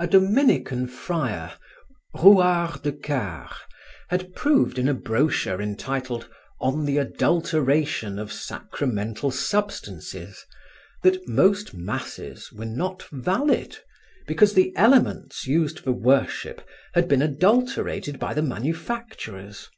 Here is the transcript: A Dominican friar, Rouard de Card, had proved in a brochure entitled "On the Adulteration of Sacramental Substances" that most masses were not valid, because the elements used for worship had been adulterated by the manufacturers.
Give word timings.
A 0.00 0.08
Dominican 0.08 0.88
friar, 0.88 1.52
Rouard 2.16 2.82
de 2.82 2.90
Card, 2.90 3.52
had 4.08 4.34
proved 4.34 4.80
in 4.80 4.88
a 4.88 4.94
brochure 4.94 5.62
entitled 5.62 6.28
"On 6.60 6.86
the 6.86 6.98
Adulteration 6.98 8.18
of 8.18 8.32
Sacramental 8.32 9.30
Substances" 9.30 10.44
that 11.04 11.28
most 11.28 11.72
masses 11.72 12.50
were 12.52 12.64
not 12.66 13.04
valid, 13.12 13.78
because 14.26 14.54
the 14.54 14.74
elements 14.76 15.46
used 15.46 15.78
for 15.78 15.92
worship 15.92 16.66
had 16.94 17.06
been 17.06 17.22
adulterated 17.22 18.18
by 18.18 18.34
the 18.34 18.42
manufacturers. 18.42 19.68